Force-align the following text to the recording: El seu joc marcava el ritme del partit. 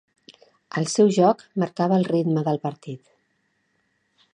El 0.81 0.87
seu 0.93 1.11
joc 1.19 1.45
marcava 1.65 2.01
el 2.01 2.09
ritme 2.11 2.45
del 2.49 2.61
partit. 2.67 3.17